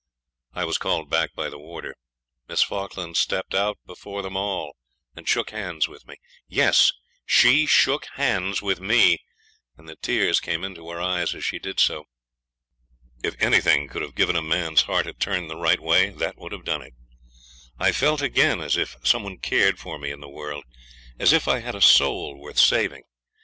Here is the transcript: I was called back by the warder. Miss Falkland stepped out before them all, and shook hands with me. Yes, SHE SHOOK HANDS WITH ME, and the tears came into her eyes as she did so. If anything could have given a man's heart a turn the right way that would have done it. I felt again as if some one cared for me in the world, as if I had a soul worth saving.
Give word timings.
I 0.53 0.65
was 0.65 0.79
called 0.79 1.11
back 1.11 1.35
by 1.35 1.47
the 1.47 1.59
warder. 1.59 1.95
Miss 2.47 2.63
Falkland 2.63 3.17
stepped 3.17 3.53
out 3.53 3.77
before 3.85 4.23
them 4.23 4.35
all, 4.35 4.75
and 5.15 5.29
shook 5.29 5.51
hands 5.51 5.87
with 5.87 6.07
me. 6.07 6.15
Yes, 6.47 6.91
SHE 7.23 7.67
SHOOK 7.67 8.07
HANDS 8.15 8.63
WITH 8.63 8.79
ME, 8.79 9.19
and 9.77 9.87
the 9.87 9.95
tears 9.97 10.39
came 10.39 10.63
into 10.63 10.89
her 10.89 10.99
eyes 10.99 11.35
as 11.35 11.45
she 11.45 11.59
did 11.59 11.79
so. 11.79 12.05
If 13.23 13.35
anything 13.39 13.87
could 13.87 14.01
have 14.01 14.15
given 14.15 14.35
a 14.35 14.41
man's 14.41 14.81
heart 14.81 15.05
a 15.05 15.13
turn 15.13 15.49
the 15.49 15.55
right 15.55 15.79
way 15.79 16.09
that 16.09 16.35
would 16.35 16.51
have 16.51 16.65
done 16.65 16.81
it. 16.81 16.95
I 17.77 17.91
felt 17.91 18.23
again 18.23 18.59
as 18.59 18.75
if 18.77 18.95
some 19.03 19.21
one 19.21 19.37
cared 19.37 19.77
for 19.77 19.99
me 19.99 20.09
in 20.09 20.19
the 20.19 20.27
world, 20.27 20.63
as 21.19 21.31
if 21.31 21.47
I 21.47 21.59
had 21.59 21.75
a 21.75 21.79
soul 21.79 22.39
worth 22.39 22.57
saving. 22.57 23.03